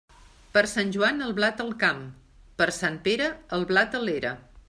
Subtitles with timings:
[0.53, 2.01] Per Sant Joan, el blat al camp;
[2.61, 4.37] per Sant Pere, el blat a l'era.